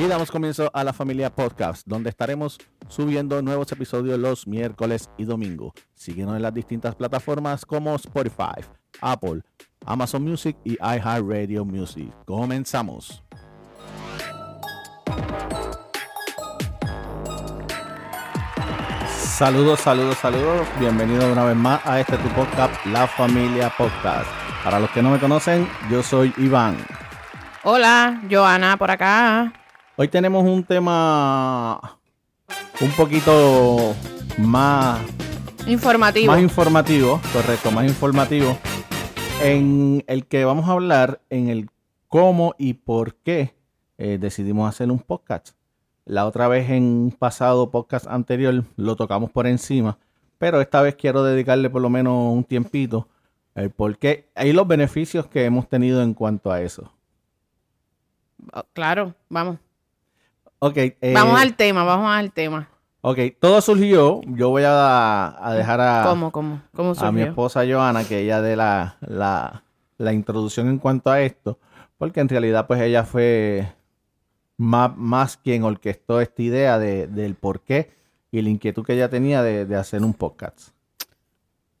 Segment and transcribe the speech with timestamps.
[0.00, 2.56] Y damos comienzo a la familia podcast, donde estaremos
[2.88, 5.74] subiendo nuevos episodios los miércoles y domingo.
[5.92, 8.64] Síguenos en las distintas plataformas como Spotify,
[9.02, 9.42] Apple,
[9.84, 12.10] Amazon Music y iHeartRadio Music.
[12.24, 13.22] Comenzamos.
[19.18, 20.66] Saludos, saludos, saludos.
[20.78, 24.30] Bienvenido una vez más a este tu podcast, La Familia Podcast.
[24.64, 26.78] Para los que no me conocen, yo soy Iván.
[27.64, 29.52] Hola, Joana, por acá.
[30.02, 31.78] Hoy tenemos un tema
[32.80, 33.94] un poquito
[34.38, 34.98] más
[35.66, 36.32] Informativo.
[36.32, 38.56] más informativo, correcto, más informativo,
[39.42, 41.68] en el que vamos a hablar en el
[42.08, 43.54] cómo y por qué
[43.98, 45.50] eh, decidimos hacer un podcast.
[46.06, 49.98] La otra vez en un pasado podcast anterior lo tocamos por encima,
[50.38, 53.06] pero esta vez quiero dedicarle por lo menos un tiempito
[53.54, 56.90] el por qué y los beneficios que hemos tenido en cuanto a eso.
[58.54, 59.58] Oh, claro, vamos.
[60.60, 60.76] Ok.
[60.76, 62.68] eh, vamos al tema, vamos al tema.
[63.00, 64.20] Ok, todo surgió.
[64.26, 66.60] Yo voy a, a dejar a, ¿Cómo, cómo?
[66.74, 69.64] ¿Cómo a mi esposa Joana que ella dé la, la,
[69.96, 71.58] la introducción en cuanto a esto,
[71.96, 73.72] porque en realidad pues ella fue
[74.58, 77.90] más, más quien orquestó esta idea de, del por qué
[78.30, 80.68] y la inquietud que ella tenía de, de hacer un podcast.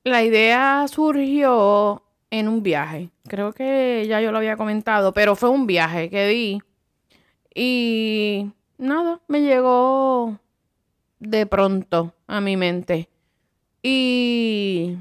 [0.04, 3.10] La idea surgió en un viaje.
[3.28, 6.62] Creo que ya yo lo había comentado, pero fue un viaje que di.
[7.54, 10.38] Y nada, me llegó
[11.18, 13.08] de pronto a mi mente.
[13.82, 14.96] Y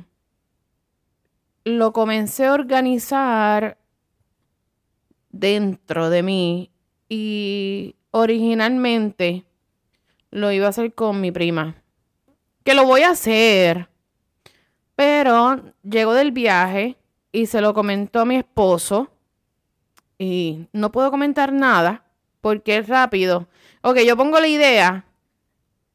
[1.63, 3.77] lo comencé a organizar
[5.29, 6.71] dentro de mí.
[7.07, 9.45] Y originalmente
[10.29, 11.81] lo iba a hacer con mi prima.
[12.63, 13.89] Que lo voy a hacer.
[14.95, 16.97] Pero llegó del viaje
[17.31, 19.09] y se lo comentó a mi esposo.
[20.17, 22.08] Y no puedo comentar nada
[22.41, 23.47] porque es rápido.
[23.81, 25.05] Ok, yo pongo la idea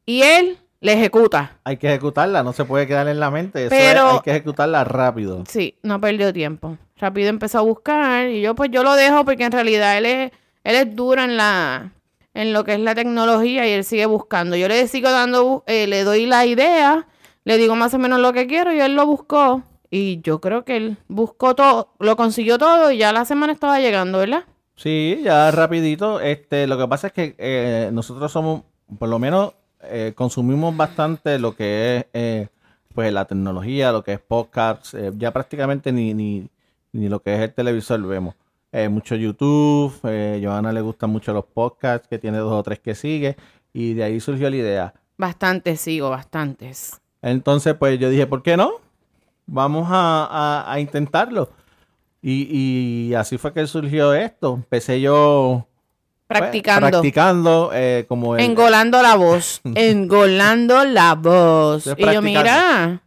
[0.05, 1.57] y él la ejecuta.
[1.63, 4.31] Hay que ejecutarla, no se puede quedar en la mente, eso Pero- es, hay que
[4.31, 5.43] ejecutarla rápido.
[5.47, 6.77] Sí, no perdió tiempo.
[6.97, 10.31] Rápido empezó a buscar y yo pues yo lo dejo porque en realidad él es,
[10.63, 11.91] él es duro en la
[12.33, 14.57] en lo que es la tecnología y él sigue buscando.
[14.57, 17.07] Yo le sigo dando, eh, le doy la idea,
[17.45, 19.63] le digo más o menos lo que quiero y él lo buscó.
[19.89, 23.79] Y yo creo que él buscó todo, lo consiguió todo y ya la semana estaba
[23.79, 24.43] llegando, ¿verdad?
[24.75, 26.19] Sí, ya rapidito.
[26.19, 28.63] Este, lo que pasa es que eh, nosotros somos,
[28.99, 29.53] por lo menos,
[29.83, 32.47] eh, consumimos bastante lo que es eh,
[32.93, 36.47] pues la tecnología, lo que es podcast, eh, ya prácticamente ni, ni,
[36.93, 38.35] ni lo que es el televisor vemos.
[38.89, 42.93] Mucho YouTube, eh, Johanna le gustan mucho los podcasts, que tiene dos o tres que
[42.93, 43.37] sigue,
[43.71, 44.93] y de ahí surgió la idea.
[45.17, 46.99] Bastantes sigo, bastantes.
[47.21, 48.71] Entonces, pues yo dije, ¿por qué no?
[49.45, 51.49] Vamos a, a- a intentarlo.
[52.27, 54.55] Y, y así fue que surgió esto.
[54.55, 55.67] Empecé yo
[56.27, 56.89] pues, Practicando.
[56.89, 59.61] practicando eh, como el- Engolando la voz.
[59.75, 61.85] Engolando la voz.
[61.95, 63.01] Y yo, mira.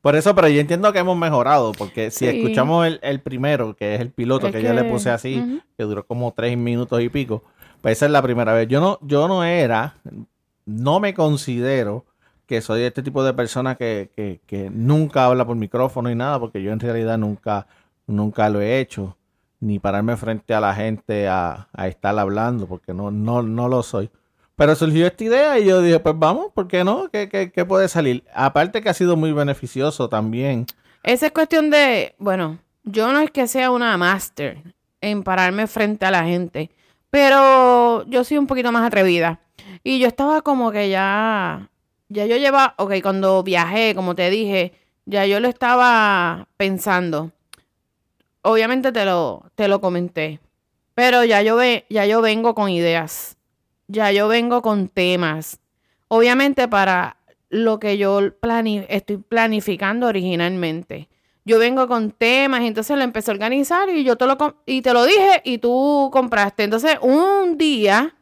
[0.00, 3.96] Por eso, pero yo entiendo que hemos mejorado, porque si escuchamos el, el primero, que
[3.96, 7.02] es el piloto, Es que, yo le que- puse así, que duró como tres minutos
[7.02, 7.42] y pico,
[7.82, 8.66] pues esa es la primera vez.
[8.68, 9.96] Yo no, yo no era,
[10.64, 12.06] no me considero
[12.46, 16.38] que soy este tipo de persona que, que, que nunca habla por micrófono y nada,
[16.40, 17.66] porque yo en realidad nunca,
[18.10, 19.16] nunca lo he hecho,
[19.60, 24.10] ni pararme frente a la gente a, estar hablando, porque no, no, no lo soy.
[24.56, 27.08] Pero surgió esta idea y yo dije, pues vamos, ¿por qué no?
[27.10, 28.24] ¿Qué, qué, qué puede salir?
[28.34, 30.66] Aparte que ha sido muy beneficioso también.
[31.02, 34.62] Esa es cuestión de, bueno, yo no es que sea una máster
[35.00, 36.70] en pararme frente a la gente,
[37.08, 39.40] pero yo soy un poquito más atrevida.
[39.82, 41.70] Y yo estaba como que ya,
[42.08, 44.74] ya yo llevaba, ok, cuando viajé, como te dije,
[45.06, 47.32] ya yo lo estaba pensando.
[48.42, 50.40] Obviamente te lo, te lo comenté,
[50.94, 53.36] pero ya yo, ve, ya yo vengo con ideas,
[53.86, 55.60] ya yo vengo con temas.
[56.08, 57.16] Obviamente para
[57.50, 61.08] lo que yo plani- estoy planificando originalmente.
[61.44, 64.36] Yo vengo con temas entonces lo empecé a organizar y yo te lo,
[64.66, 66.64] y te lo dije y tú compraste.
[66.64, 68.14] Entonces un día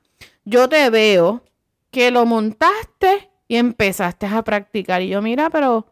[0.45, 1.43] yo te veo
[1.91, 5.03] que lo montaste y empezaste a practicar.
[5.03, 5.87] Y yo, mira, pero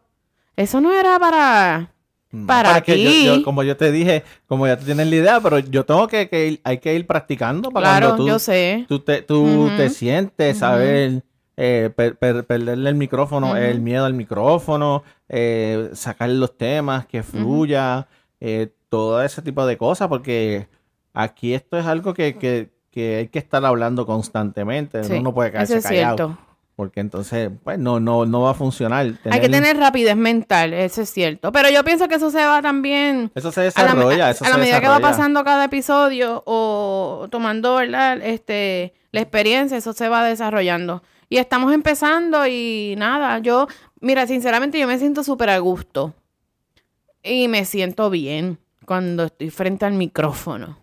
[0.55, 1.93] eso no era para...
[2.29, 3.25] No, Para que yo- aquí.
[3.25, 6.27] yo- como yo te dije, como ya tú tienes la idea, pero yo tengo que,
[6.27, 8.85] que ir- hay que ir practicando para Claro, cuando tú, yo sé.
[8.89, 11.23] tú te, tú te sientes, saber
[11.59, 17.23] eh, per- per- perderle el micrófono, el miedo al micrófono, eh, sacar los temas, que
[17.23, 18.07] fluya,
[18.39, 20.67] eh, todo ese tipo de cosas, porque
[21.13, 25.33] aquí esto es algo que, que, que hay que estar hablando constantemente, Sí, uno no
[25.33, 26.17] puede quedarse es callado.
[26.17, 26.37] cierto.
[26.77, 29.11] Porque entonces pues no no no va a funcionar.
[29.31, 31.51] Hay que tener rapidez mental, eso es cierto.
[31.51, 34.57] Pero yo pienso que eso se va también eso se desarrolla, a la, a la
[34.57, 38.21] medida que va pasando cada episodio o tomando ¿verdad?
[38.21, 41.01] este la experiencia, eso se va desarrollando.
[41.29, 43.67] Y estamos empezando y nada, yo
[43.99, 46.13] mira, sinceramente yo me siento súper a gusto.
[47.23, 50.77] Y me siento bien cuando estoy frente al micrófono.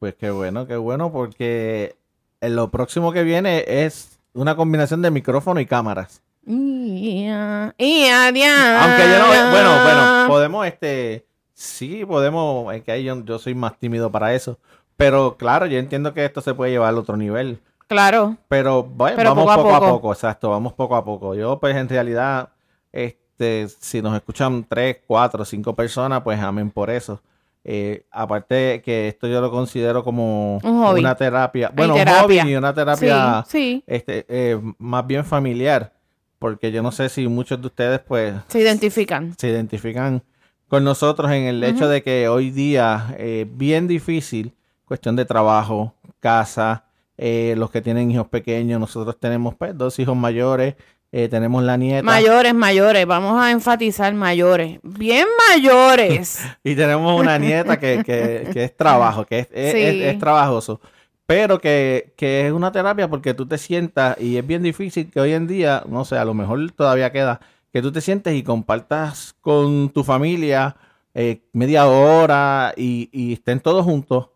[0.00, 1.96] Pues qué bueno, qué bueno, porque
[2.42, 6.22] lo próximo que viene es una combinación de micrófono y cámaras.
[6.46, 13.54] Y, Aunque yo no, bueno, bueno, podemos, este, sí, podemos, es que ahí yo, soy
[13.54, 14.58] más tímido para eso.
[14.96, 17.60] Pero claro, yo entiendo que esto se puede llevar al otro nivel.
[17.86, 18.36] Claro.
[18.48, 20.12] Pero, bueno, vamos poco, a poco.
[20.12, 21.34] exacto, vamos poco a poco.
[21.34, 22.48] Yo, pues, en realidad,
[22.92, 27.20] este, si nos escuchan tres, cuatro, cinco personas, pues amén por eso.
[27.64, 32.72] Eh, aparte que esto yo lo considero como una terapia, bueno, un hobby y una
[32.72, 33.44] terapia
[33.86, 35.92] Este, eh, más bien familiar,
[36.38, 39.34] porque yo no sé si muchos de ustedes pues se identifican.
[39.36, 40.22] Se identifican
[40.68, 45.24] con nosotros en el hecho de que hoy día es eh, bien difícil, cuestión de
[45.24, 46.84] trabajo, casa,
[47.18, 50.76] los que tienen hijos pequeños, nosotros tenemos pues dos hijos mayores,
[51.10, 52.02] eh, tenemos la nieta.
[52.02, 53.06] Mayores, mayores.
[53.06, 54.78] Vamos a enfatizar mayores.
[54.82, 56.40] Bien mayores.
[56.64, 60.80] y tenemos una nieta que, que, es trabajo, que es, es, trabajoso.
[61.24, 65.20] Pero que, que, es una terapia porque tú te sientas y es bien difícil que
[65.20, 67.40] hoy en día, no sé, a lo mejor todavía queda,
[67.72, 70.76] que tú te sientes y compartas con tu familia
[71.14, 74.28] eh, media hora y, y, estén todos juntos.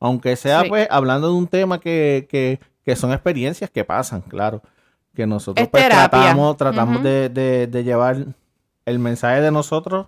[0.00, 4.62] Aunque sea pues hablando de un tema que, que, que son experiencias que pasan, claro
[5.14, 8.26] que nosotros pues, tratamos, tratamos de, llevar
[8.84, 10.06] el mensaje de nosotros,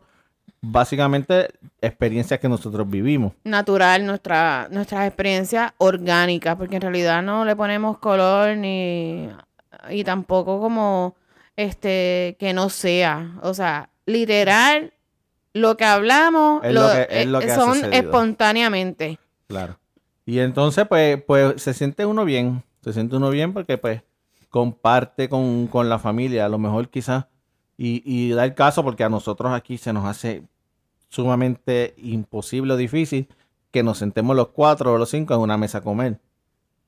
[0.60, 1.48] básicamente
[1.80, 3.32] experiencias que nosotros vivimos.
[3.44, 9.28] Natural, nuestra, nuestras experiencias orgánicas, porque en realidad no le ponemos color ni
[9.90, 11.14] y tampoco como
[11.56, 14.92] este que no sea, o sea, literal
[15.52, 19.18] lo que hablamos lo, son espontáneamente.
[19.46, 19.78] Claro.
[20.26, 24.02] Y entonces pues pues se siente uno bien, se siente uno bien porque pues
[24.56, 27.26] comparte con, la familia, a lo mejor quizás,
[27.76, 30.44] y, y da el caso porque a nosotros aquí se nos hace
[31.10, 33.28] sumamente imposible o difícil
[33.70, 36.18] que nos sentemos los cuatro o los cinco en una mesa a comer.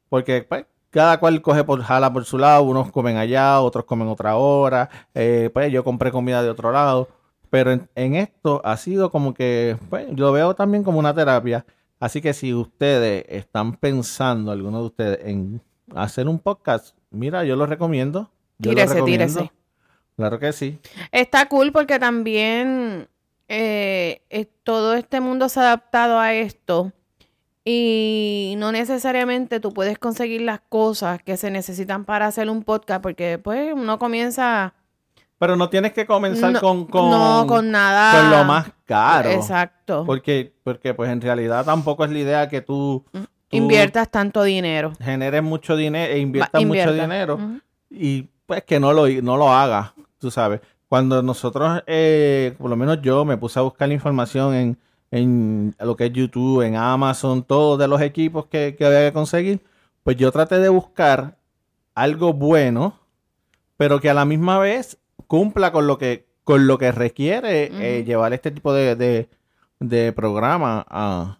[0.08, 4.08] Porque pues, cada cual coge por jala por su lado, unos comen allá, otros comen
[4.08, 7.08] otra hora, eh, pues yo compré comida de otro lado.
[7.50, 11.66] Pero en, esto ha sido como que, pues, lo veo también como una terapia.
[12.00, 15.60] Así que si ustedes están pensando, algunos de ustedes, en
[15.94, 18.30] hacer un podcast, mira, yo lo recomiendo.
[18.58, 19.52] Yo tírese, tírese.
[20.16, 20.80] Claro que sí.
[21.12, 23.08] Está cool porque también
[23.46, 24.20] eh,
[24.64, 26.92] todo este mundo se ha adaptado a esto
[27.64, 33.02] y no necesariamente tú puedes conseguir las cosas que se necesitan para hacer un podcast
[33.02, 34.74] porque pues uno comienza...
[35.38, 38.20] Pero no tienes que comenzar con, con, No, con nada.
[38.20, 39.30] Con lo más caro.
[39.30, 40.02] Exacto.
[40.04, 44.92] Porque, porque pues en realidad tampoco es la idea que tú mm inviertas tanto dinero.
[45.00, 47.38] Generes mucho dinero e inviertas mucho dinero
[47.90, 50.60] y pues que no lo, no lo hagas, tú sabes.
[50.88, 54.78] Cuando nosotros, eh, por lo menos yo me puse a buscar la información en,
[55.10, 59.12] en lo que es YouTube, en Amazon, todos de los equipos que, que había que
[59.12, 59.60] conseguir,
[60.02, 61.36] pues yo traté de buscar
[61.94, 62.98] algo bueno,
[63.76, 68.04] pero que a la misma vez cumpla con lo que, con lo que requiere eh,
[68.04, 69.28] llevar este tipo de,
[69.80, 71.38] de, programa a,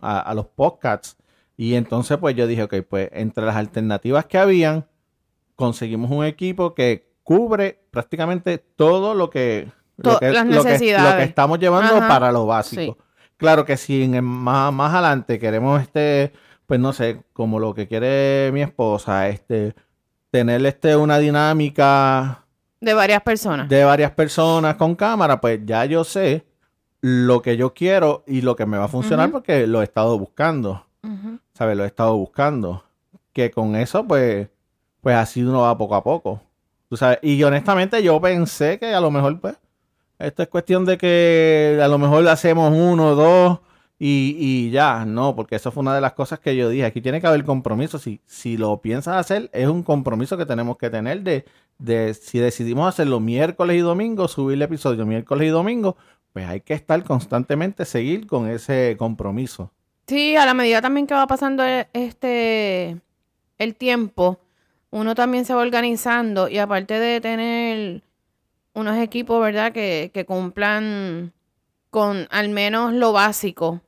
[0.00, 1.16] a, los podcasts.
[1.58, 4.86] Y entonces pues yo dije, ok, pues entre las alternativas que habían,
[5.56, 11.98] conseguimos un equipo que cubre prácticamente todo lo que, lo que, lo que, estamos llevando
[11.98, 12.96] para lo básico.
[13.36, 16.32] Claro que si en, más, más adelante queremos este,
[16.64, 19.74] pues no sé, como lo que quiere mi esposa, este,
[20.30, 22.44] tener este una dinámica
[22.80, 23.68] de varias personas.
[23.68, 26.46] De varias personas con cámara, pues ya yo sé
[27.00, 30.16] lo que yo quiero y lo que me va a funcionar porque lo he estado
[30.16, 30.87] buscando.
[31.54, 31.76] ¿Sabes?
[31.76, 32.84] Lo he estado buscando.
[33.32, 34.48] Que con eso, pues,
[35.00, 36.40] pues así uno va poco a poco.
[36.88, 37.18] ¿Tú sabes?
[37.22, 39.56] Y honestamente yo pensé que a lo mejor, pues,
[40.18, 43.60] esto es cuestión de que a lo mejor hacemos uno, dos
[43.98, 45.04] y, y ya.
[45.04, 46.84] No, porque eso fue una de las cosas que yo dije.
[46.84, 47.98] Aquí tiene que haber compromiso.
[47.98, 51.44] Si, si lo piensas hacer, es un compromiso que tenemos que tener de,
[51.78, 55.96] de si decidimos hacerlo miércoles y domingo, subir el episodio miércoles y domingo,
[56.32, 59.72] pues hay que estar constantemente, seguir con ese compromiso.
[60.08, 62.96] Sí, a la medida también que va pasando e, este
[63.58, 64.40] el tiempo,
[64.90, 68.02] uno también se va organizando y aparte de tener
[68.72, 69.72] unos equipos, ¿verdad?
[69.72, 71.34] Que, que cumplan
[71.90, 73.82] con al menos lo básico,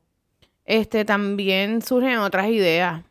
[0.66, 3.02] este también surgen otras ideas.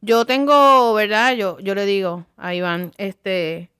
[0.00, 1.34] yo tengo, ¿verdad?
[1.34, 3.70] Yo, yo le digo a Iván, este,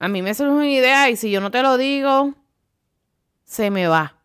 [0.00, 2.34] a mí me surge una idea y si yo no te lo digo,
[3.44, 4.16] se me va.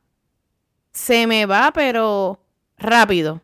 [0.94, 2.40] Se me va, pero
[2.78, 3.43] rápido.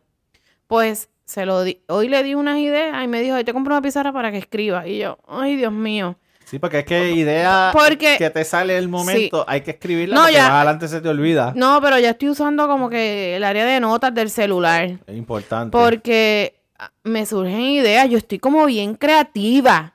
[0.70, 3.82] Pues se lo di, hoy le di unas ideas y me dijo, te compro una
[3.82, 4.86] pizarra para que escriba.
[4.86, 6.16] Y yo, ay, Dios mío.
[6.44, 10.20] Sí, porque es que idea Porque- que te sale el momento, hay que escribirla No,
[10.22, 10.42] porque ya.
[10.44, 11.52] más adelante se te olvida.
[11.56, 14.98] No, pero ya estoy usando como que el área de notas del celular.
[15.08, 15.76] Es importante.
[15.76, 18.08] Porque ah, me surgen ideas.
[18.08, 19.94] Yo estoy como bien creativa.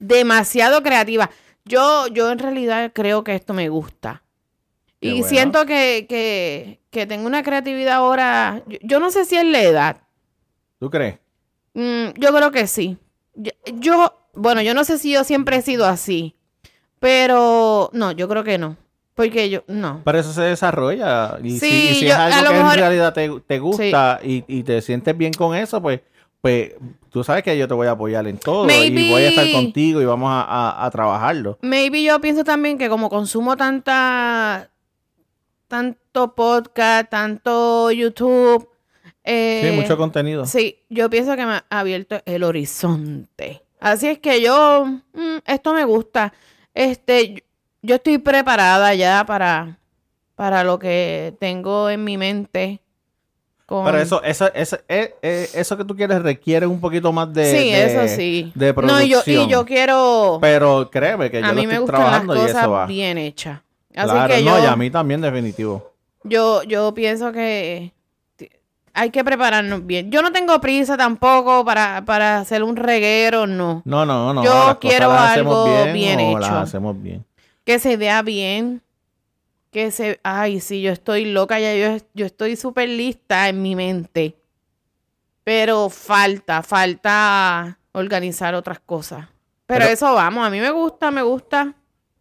[0.00, 1.30] Demasiado creativa.
[1.64, 4.22] Yo, yo en realidad creo que esto me gusta.
[5.00, 5.28] Qué y bueno.
[5.28, 8.62] siento que, que, que tengo una creatividad ahora.
[8.66, 9.96] Yo, yo no sé si es la edad.
[10.78, 11.18] ¿Tú crees?
[11.74, 12.96] Mm, yo creo que sí.
[13.34, 16.34] Yo, yo- bueno, yo no sé si yo siempre he sido así.
[17.00, 18.76] Pero no, yo creo que no.
[19.14, 20.02] Porque yo, no.
[20.04, 21.38] Pero eso se desarrolla.
[21.42, 23.30] Y, Sí, si, y si yo- es a algo lo que mejor- en realidad te,
[23.46, 26.00] te gusta y, y te sientes bien con eso, pues,
[26.40, 26.72] pues
[27.10, 29.50] tú sabes que yo te voy a apoyar en todo Maybe- y voy a estar
[29.52, 31.58] contigo y vamos a, a- a trabajarlo.
[31.62, 34.70] Maybe yo pienso también que como consumo tanta
[35.66, 38.68] tanto podcast, tanto YouTube,
[39.28, 40.46] eh, sí, mucho contenido.
[40.46, 43.62] sí, yo pienso que me ha abierto el horizonte.
[43.80, 46.32] Así es que yo, mm, esto me gusta.
[46.74, 47.44] Este,
[47.82, 49.78] yo- estoy preparada ya para,
[50.34, 52.80] para lo que tengo en mi mente.
[53.66, 53.84] Con...
[53.84, 57.44] Pero eso, eso, eso, eh, eh, eso que tú quieres requiere un poquito más de,
[57.44, 58.52] sí, de- eso sí.
[58.54, 59.48] de no, y yo, y producción.
[59.50, 60.38] yo quiero.
[60.40, 62.66] Pero créeme que yo a lo mí me estoy gustan las trabajando y eso va.
[62.66, 63.60] cosas bien hechas.
[63.94, 65.92] Así Claro, que no, yo, y a mí también definitivo.
[66.24, 67.92] yo, yo pienso que
[68.98, 70.10] hay que prepararnos bien.
[70.10, 73.82] Yo no tengo prisa tampoco para, para hacer un reguero, no.
[73.84, 74.42] No, no, no.
[74.44, 76.58] Yo las quiero las algo bien las hecho.
[76.58, 77.24] hacemos bien.
[77.64, 78.82] Que se vea bien.
[79.70, 80.18] Que se...
[80.24, 81.74] Ay, sí, yo estoy loca ya.
[81.76, 84.34] Yo, yo estoy súper lista en mi mente.
[85.44, 89.26] Pero falta, falta organizar otras cosas.
[89.66, 91.72] Pero, Pero- eso vamos, a mí me gusta, me gusta.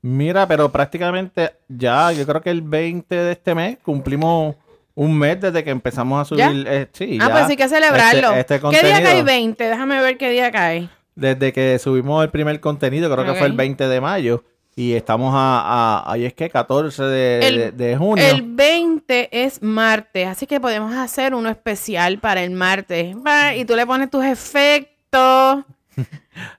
[0.02, 4.56] Mira, pero prácticamente ya, yo creo que el 20 de este mes cumplimos
[4.98, 6.66] un mes desde que empezamos a subir.
[6.68, 8.34] eh, sí, ah, ya, pues sí que celebrarlo.
[8.34, 9.64] Este, este ¿Qué día cae contenido, 20?
[9.70, 10.90] Déjame ver qué día cae.
[11.14, 13.58] Desde que subimos el primer contenido, creo que fue el Ok.
[13.58, 14.44] 20 de mayo.
[14.76, 18.24] Y estamos a, a ahí es que 14 de, El- de- de junio.
[18.28, 23.16] El 20 es martes, así que podemos hacer uno especial para el martes.
[23.56, 25.64] Y tú le pones tus efectos.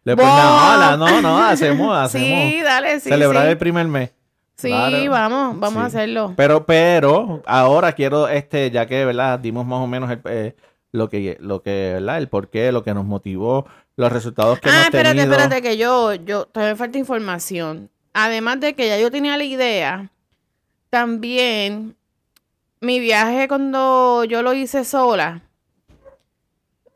[0.04, 2.28] Le pones Bo- hola, no, no, hacemos, hacemos.
[2.50, 3.08] Sí, dale, sí.
[3.08, 3.50] celebrar sí.
[3.50, 4.10] el primer mes.
[4.58, 5.10] Sí, Claro.
[5.10, 6.34] vamos, vamos a hacerlo.
[6.36, 9.38] Pero, pero, ahora quiero, este, ya que, ¿verdad?
[9.38, 10.56] Dimos más o menos el, eh,
[10.90, 12.18] lo que, lo que, ¿verdad?
[12.18, 15.32] El por qué, lo que nos motivó, los resultados que Ah, hemos espérate, tenido.
[15.32, 17.88] espérate, que yo, yo, todavía me falta información.
[18.14, 20.10] Además de que ya yo tenía la idea,
[20.90, 21.94] también
[22.80, 25.42] mi viaje cuando yo lo hice sola,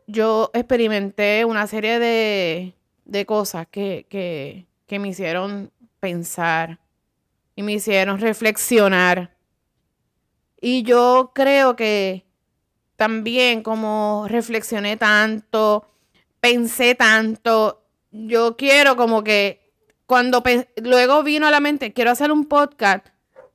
[0.08, 6.78] yo experimenté una serie de, de cosas que, que, que me hicieron pensar
[7.54, 9.36] y me hicieron reflexionar.
[10.60, 12.24] Y yo creo que
[12.96, 15.86] también como reflexioné tanto,
[16.40, 19.72] pensé tanto, yo quiero como que
[20.06, 20.42] cuando
[20.76, 23.06] luego vino a la mente, quiero hacer un podcast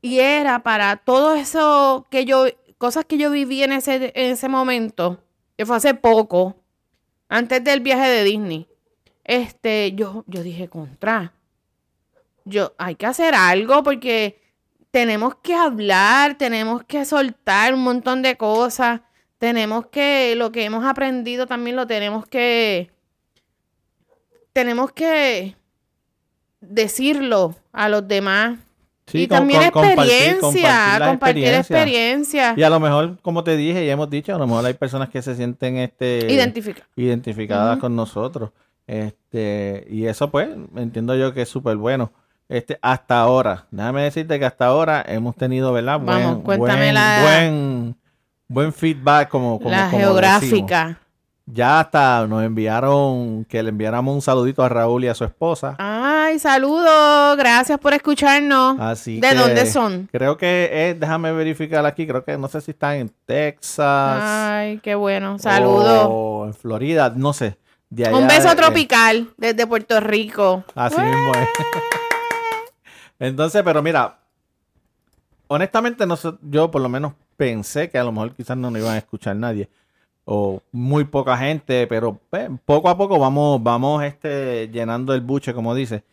[0.02, 2.46] y era para todo eso que yo,
[2.78, 5.24] cosas que yo viví en ese, en ese momento,
[5.58, 6.56] que fue hace poco,
[7.30, 8.68] antes del viaje de Disney,
[9.24, 11.34] este, yo, yo dije contra,
[12.48, 14.42] yo, hay que hacer algo porque
[14.92, 19.02] tenemos que hablar, tenemos que soltar un montón de cosas,
[19.38, 22.90] tenemos que, lo que hemos aprendido también lo tenemos que,
[24.54, 25.56] tenemos que
[26.62, 28.58] decirlo a los demás.
[29.06, 31.60] Sí, y también compartir- experiencia, la compartir experiencia.
[32.50, 32.54] experiencia.
[32.58, 35.10] Y a lo mejor, como te dije y hemos dicho, a lo mejor hay personas
[35.10, 36.86] que se sienten este, Identifica.
[36.96, 38.52] identificadas con nosotros.
[38.86, 42.12] Este, y eso pues, entiendo yo que es súper bueno.
[42.50, 46.00] Este, hasta ahora, déjame decirte que hasta ahora hemos tenido, ¿verdad?
[46.00, 47.96] Buen, Vamos, cuéntame buen, la- buen,
[48.48, 50.78] buen feedback como, como, La como geográfica.
[50.86, 51.02] decimos.
[51.50, 55.76] Ya hasta nos enviaron que le enviáramos un saludito a Raúl y a su esposa.
[55.80, 57.38] Ay, saludos.
[57.38, 58.78] Gracias por escucharnos.
[58.80, 60.10] Así ¿De que dónde son?
[60.12, 64.20] Creo que es, déjame verificar aquí, creo que no sé si están en Texas.
[64.22, 65.40] Ay, qué bueno.
[65.40, 66.08] Saludos.
[66.10, 67.58] O en Florida, no sé.
[67.90, 70.66] De Un allá, beso eh, tropical desde Puerto Rico.
[70.76, 71.48] Así mismo es.
[73.20, 74.20] Entonces, pero mira,
[75.48, 78.96] honestamente, no yo por lo menos pensé que a lo mejor quizás no nos iban
[78.96, 79.70] a escuchar nadie.
[80.26, 85.54] O muy poca gente, pero pues, poco a poco vamos, vamos este, llenando el buche,
[85.54, 86.04] como dice.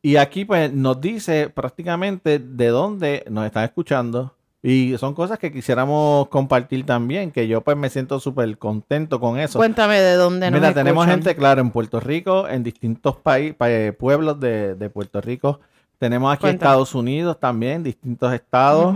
[0.00, 4.34] Y aquí pues nos dice prácticamente de dónde nos están escuchando.
[4.62, 9.38] Y son cosas que quisiéramos compartir también, que yo pues me siento súper contento con
[9.38, 9.58] eso.
[9.58, 11.22] Cuéntame de dónde nos Mira, tenemos escuchan.
[11.24, 13.56] gente, claro, en Puerto Rico, en distintos países,
[13.96, 15.60] pueblos de, de Puerto Rico.
[15.98, 16.68] Tenemos aquí Cuéntame.
[16.70, 18.94] Estados Unidos también, distintos estados.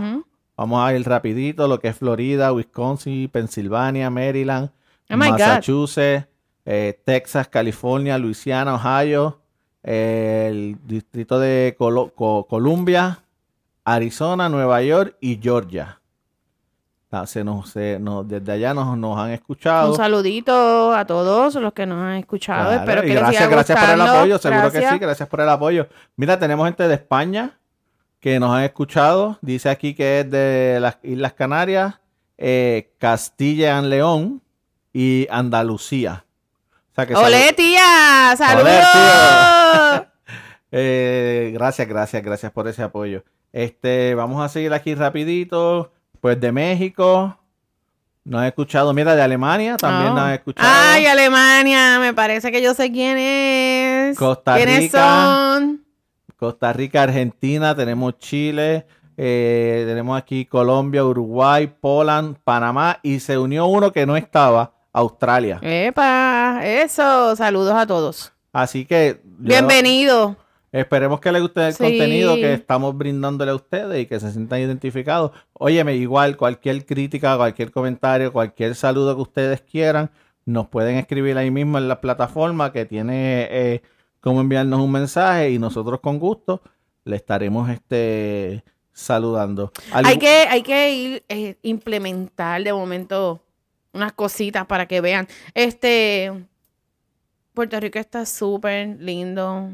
[0.55, 4.69] Vamos a ir rapidito, lo que es Florida, Wisconsin, Pensilvania, Maryland,
[5.09, 5.17] Oh.
[5.17, 6.27] Massachusetts,
[6.65, 9.39] eh, Texas, California, Luisiana, Ohio,
[9.83, 13.19] eh, el distrito de Co- Columbia,
[13.83, 15.99] Arizona, Nueva York y Georgia.
[17.15, 19.91] Ah, se nos, se nos- desde allá nos, nos han escuchado.
[19.91, 22.69] Un saludito a todos los que nos han escuchado.
[22.69, 25.41] Claro, Espero que les gracias, siga gracias por el apoyo, seguro que sí, gracias por
[25.41, 25.87] el apoyo.
[26.15, 27.59] Mira, tenemos gente de España
[28.19, 29.37] que nos han escuchado.
[29.41, 31.99] Dice aquí que es de las Islas Canarias,
[32.39, 34.41] eh, Castilla y León
[34.91, 36.25] y Andalucía.
[36.91, 38.35] O sea que ¡Olé, salu- tía!
[38.37, 40.07] ¡Saludos!
[40.75, 43.23] Eh, gracias, gracias, gracias por ese apoyo.
[43.51, 45.91] Este, vamos a seguir aquí rapidito.
[46.23, 47.37] Pues de México.
[48.23, 50.15] Nos han escuchado, mira, de Alemania también Oh.
[50.15, 50.69] nos han escuchado.
[50.73, 51.99] ¡Ay, Alemania!
[51.99, 54.17] Me parece que yo sé quién es.
[54.17, 54.99] Costa ¿Quiénes Rica.
[55.59, 55.83] son?
[56.37, 58.87] Costa Rica, Argentina, tenemos Chile,
[59.17, 65.59] eh, tenemos aquí Colombia, Uruguay, Poland, Panamá y se unió uno que no estaba, Australia.
[65.61, 66.61] ¡Epa!
[66.63, 67.35] Eso.
[67.35, 68.31] Saludos a todos.
[68.53, 70.37] Así que Bienvenido.
[70.73, 71.83] Esperemos que les guste el Sí.
[71.83, 75.31] contenido que estamos brindándole a ustedes y que se sientan identificados.
[75.53, 80.11] Óyeme, igual cualquier crítica, cualquier comentario, cualquier saludo que ustedes quieran,
[80.45, 83.81] nos pueden escribir ahí mismo en la plataforma que tiene eh,
[84.19, 86.61] cómo enviarnos un mensaje y nosotros con gusto
[87.05, 89.71] le estaremos este saludando.
[89.91, 93.41] Al- Hay que, hay que ir eh, implementar de momento
[93.93, 95.27] unas cositas para que vean.
[95.53, 96.31] Este
[97.53, 99.69] Puerto Rico está súper lindo,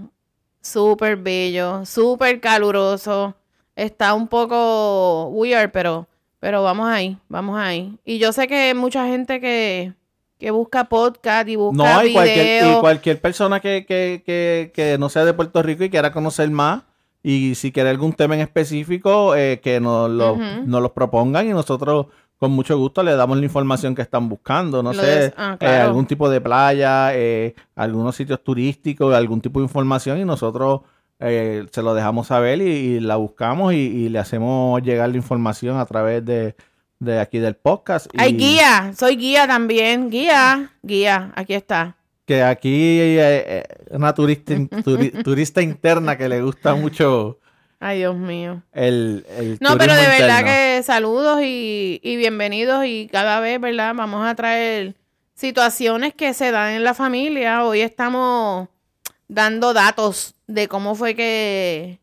[0.62, 3.36] súper bello, súper caluroso.
[3.76, 6.08] Está un poco weird, pero,
[6.40, 7.98] pero vamos ahí, vamos ahí.
[8.04, 9.94] Y yo sé que hay mucha gente que,
[10.38, 14.98] que busca podcast y busca No, y cualquier, y cualquier persona que, que, que, que
[14.98, 16.84] no sea de Puerto Rico y quiera conocer más,
[17.24, 20.44] y si quiere algún tema en específico, eh, que nos lo, Ujú.
[20.66, 22.08] nos los propongan y nosotros
[22.40, 24.82] con mucho gusto le damos la información que están buscando.
[24.82, 29.60] No Lo sé, ah, eh, algún tipo de playa, eh, algunos sitios turísticos, algún tipo
[29.60, 30.82] de información y nosotros
[31.20, 35.18] eh, se lo dejamos saber y, y la buscamos y, y le hacemos llegar la
[35.18, 36.56] información a través de,
[37.00, 38.08] de aquí del podcast.
[38.18, 40.10] Hay guía, soy guía también.
[40.10, 41.98] Guía, guía, aquí está.
[42.26, 42.70] que aquí
[43.02, 47.40] eh, eh, una turista, in- turi- turista interna que le gusta mucho
[47.80, 48.62] Ay, Dios mío.
[48.74, 53.94] el, el No, pero de verdad que saludos y, y bienvenidos y cada vez, ¿verdad?
[53.96, 54.96] Vamos a traer
[55.34, 57.64] situaciones que se dan en la familia.
[57.64, 58.68] Hoy estamos
[59.30, 62.00] dando datos de cómo fue que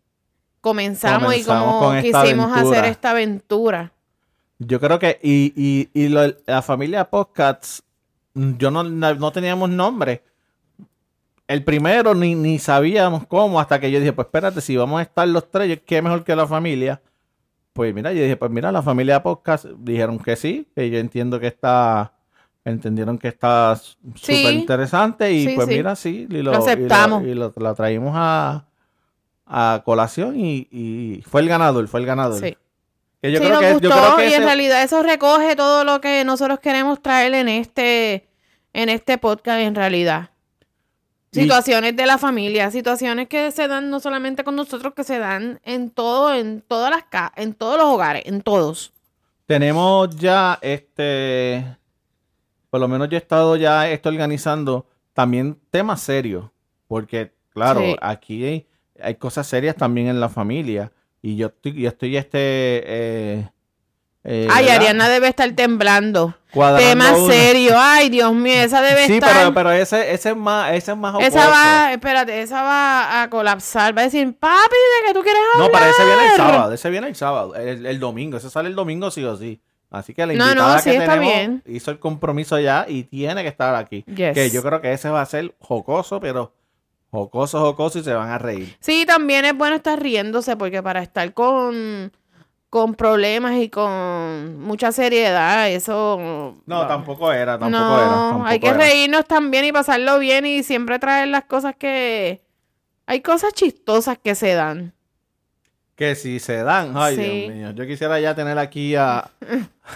[0.63, 2.61] comenzamos, y cómo quisimos aventura.
[2.79, 3.93] hacer esta aventura.
[4.59, 7.83] Yo creo que, y, y, y lo- la familia Podcasts,
[8.33, 10.23] mm, yo no no teníamos nombre.
[11.49, 15.03] El primero ni, ni sabíamos cómo, hasta que yo dije, pues espérate, si vamos a
[15.03, 17.01] estar los tres, qué mejor que la familia.
[17.73, 21.39] Pues mira, yo dije, pues mira, la familia Podcast dijeron que sí, que yo entiendo
[21.39, 22.15] que está,
[22.65, 24.37] entendieron que está Sí.
[24.39, 25.75] súper interesante y Sí, pues sí.
[25.75, 27.23] mira, sí, y lo, Lo aceptamos.
[27.23, 28.65] Y lo, y lo- traímos a,
[29.47, 32.41] a colación y, y fue el ganador, fue el ganador.
[32.41, 32.57] Sí.
[33.23, 35.85] Que yo sí, creo nos que, yo creo que y en realidad eso recoge todo
[35.85, 38.27] lo que nosotros queremos traer en este,
[38.73, 40.31] en este podcast en realidad.
[41.37, 45.19] Y- Situaciones de la familia, situaciones que se dan no solamente con nosotros, que se
[45.19, 48.93] dan en todo, en todas las ca- en todos los hogares, en todos.
[49.47, 51.65] Tenemos ya, este,
[52.71, 56.51] por lo menos yo he estado ya esto organizando también temas serios,
[56.89, 57.97] porque claro, Sí.
[58.01, 58.67] aquí hay,
[59.01, 60.91] hay cosas serias también en la familia
[61.23, 62.39] y yo estoy, yo estoy este,
[62.85, 63.51] eh,
[64.29, 64.81] eh, Ay, ¿verdad?
[64.81, 66.35] Ariana debe estar temblando.
[66.53, 67.75] Cuadrando Tema serio.
[67.77, 69.33] Ay, Dios mío, esa debe Sí, estar.
[69.37, 73.31] pero, pero ese, ese es más, ese es más esa va, espérate, esa va a
[73.31, 73.97] colapsar.
[73.97, 75.81] Va a decir, papi, ¿de qué tú quieres No, hablar?
[75.81, 78.75] pero ese viene el sábado, ese viene el sábado, el, el domingo, ese sale el
[78.75, 79.61] domingo sí o sí.
[79.91, 81.63] Así que la No, no, invitada sí, que está tenemos bien.
[81.67, 84.05] hizo el compromiso ya y tiene que estar aquí.
[84.15, 84.35] Yes.
[84.35, 86.53] Que yo creo que ese va a ser jocoso, pero
[87.11, 88.77] jocoso, jocoso y se van a reír.
[88.81, 92.13] Sí, también es bueno estar riéndose porque para estar con,
[92.77, 96.59] con problemas y con mucha seriedad, eso...
[96.67, 98.09] No, tampoco era, tampoco no, era.
[98.11, 98.77] tampoco hay que era.
[98.77, 102.43] reírnos también y pasarlo bien y siempre traer las cosas que...
[103.07, 104.93] Hay cosas chistosas que se dan.
[105.95, 107.23] Que si se dan, ay Sí.
[107.23, 109.31] Dios mío, yo quisiera ya tener aquí a,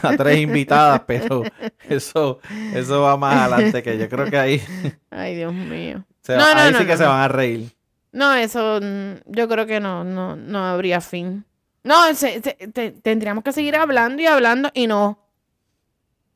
[0.03, 1.43] a tres invitadas, pero
[1.91, 2.39] eso,
[2.75, 4.63] eso va más adelante, que yo creo que ahí,
[5.11, 6.03] Ay, Dios mío.
[6.23, 7.71] se- No, no, ahí no, sí que no, se van a reír.
[8.13, 11.45] No, eso mm, yo creo que no, no, no habría fin.
[11.83, 15.19] No, se- se- te- tendríamos que seguir hablando y hablando y no.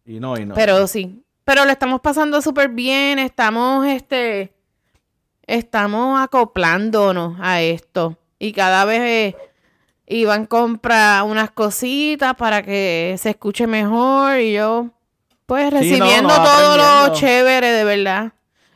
[0.07, 0.55] Y no, y no.
[0.55, 1.23] Pero sí.
[1.45, 3.19] Pero le estamos pasando súper bien.
[3.19, 4.53] Estamos, este.
[5.47, 8.17] Estamos acoplándonos a esto.
[8.39, 9.37] Y cada vez eh,
[10.07, 14.39] Iván compra unas cositas para que se escuche mejor.
[14.39, 14.89] Y yo,
[15.47, 16.77] pues, Sí, no, recibiendo no, todo
[17.09, 18.33] lo chévere, de verdad.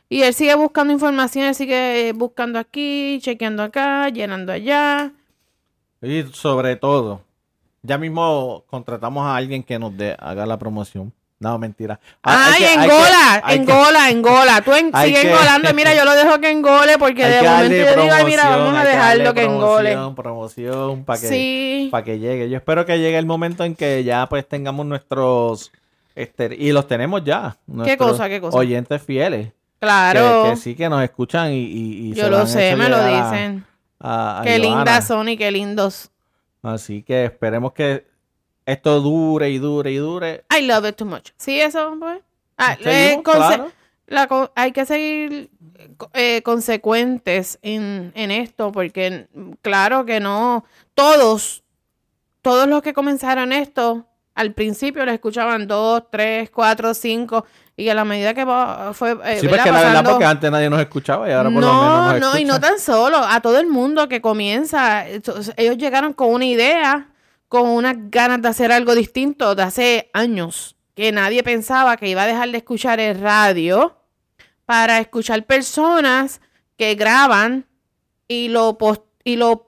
[0.07, 5.11] Y él sigue buscando información, él sigue buscando aquí, chequeando acá, llenando allá.
[6.01, 7.21] Y sobre todo,
[7.81, 11.11] ya mismo contratamos a alguien que nos dé, haga la promoción.
[11.41, 12.01] No, mentira.
[12.21, 14.61] Ah, Ay, hay que- engola, que- engola, engola.
[14.61, 15.73] Tú en- sigue que- engolando.
[15.73, 18.83] Mira, yo lo dejo que engole porque de momento yo digo, ay, mira, vamos a
[18.83, 19.91] dejarlo que engole.
[19.93, 22.49] Promoción, promoción, para que, Sí, para que llegue.
[22.49, 25.71] Yo espero que llegue el momento en que ya pues tengamos nuestros,
[26.13, 27.55] este, y los tenemos ya.
[27.67, 28.57] nuestros cosa, qué cosa?
[28.57, 29.47] Oyentes fieles.
[29.79, 30.43] claro.
[30.49, 33.65] Que, sí que nos escuchan y, y- y yo se lo sé, me lo dicen.
[33.99, 34.75] A- a Qué Johanna.
[34.77, 36.11] lindas son y qué lindos.
[36.61, 38.05] Así que esperemos que
[38.65, 40.43] esto dure y dure y dure.
[40.57, 41.31] I love it too much.
[41.37, 42.19] Sí, eso, pues.
[42.57, 43.71] Ah, eh, claro.
[44.07, 45.49] la hay que seguir
[46.13, 49.27] eh, consecuentes en, en esto, porque
[49.61, 51.63] claro que no, todos,
[52.41, 57.45] todos los que comenzaron esto, al principio lo escuchaban dos, tres, cuatro, cinco,
[57.79, 60.69] y a la medida que va- fue eh, Sí, porque la verdad, porque antes nadie
[60.69, 63.39] nos escuchaba y ahora por lo menos no, nos no, y no tan solo, a
[63.41, 67.09] todo el mundo que comienza, ellos llegaron con una idea,
[67.47, 72.23] con unas ganas de hacer algo distinto de hace años, que nadie pensaba que iba
[72.23, 73.95] a dejar de escuchar el radio
[74.65, 76.41] para escuchar personas
[76.77, 77.65] que graban
[78.27, 78.77] y lo,
[79.23, 79.67] y lo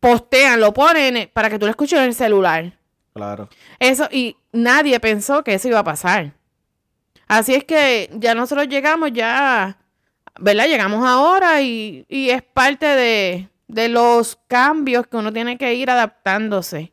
[0.00, 2.72] postean, lo ponen para que tú lo escuches en el celular.
[3.14, 3.48] Claro.
[3.78, 6.32] Eso, y nadie pensó que eso iba a pasar.
[7.38, 9.76] Así es que ya nosotros llegamos, ya,
[10.38, 10.66] ¿verdad?
[10.66, 15.90] Llegamos ahora y, y es parte de, de los cambios que uno tiene que ir
[15.90, 16.92] adaptándose.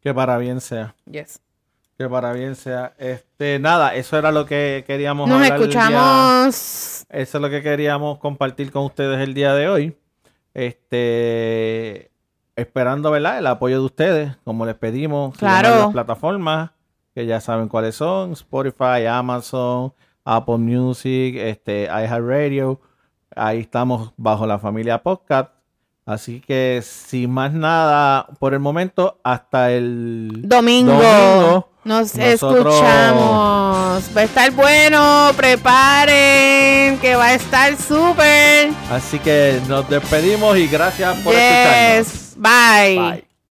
[0.00, 0.94] Que para bien sea.
[1.10, 1.40] Yes.
[1.98, 2.94] Que para bien sea.
[2.98, 7.04] Este, nada, eso era lo que queríamos Nos hablar el día- escuchamos.
[7.08, 9.96] Eso es lo que queríamos compartir con ustedes el día de hoy.
[10.54, 12.10] Este,
[12.56, 13.38] esperando, ¿verdad?
[13.38, 15.36] El apoyo de ustedes, como les pedimos.
[15.36, 15.68] Claro.
[15.74, 16.70] en las plataformas,
[17.18, 19.92] que ya saben cuáles son: Spotify, Amazon,
[20.24, 22.80] Apple Music, este, iHeartRadio.
[23.34, 25.50] Ahí estamos bajo la familia Podcast.
[26.06, 30.92] Así que, sin más nada, por el momento, hasta el Domingo.
[30.92, 34.10] Domingo, Nos nosotros- escuchamos.
[34.16, 35.32] Va a estar bueno.
[35.36, 36.98] Preparen.
[37.00, 38.70] Que va a estar súper.
[38.92, 42.12] Así que nos despedimos y gracias por escucharnos.
[42.12, 42.34] Yes.
[42.36, 42.96] Bye.
[42.96, 43.27] Bye.